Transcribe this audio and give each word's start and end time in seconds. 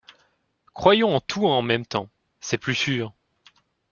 Croyons 0.73 1.15
à 1.17 1.21
tout 1.21 1.45
en 1.45 1.61
même 1.61 1.85
temps: 1.85 2.09
c’est 2.39 2.57
plus 2.57 2.73
sûr. 2.73 3.13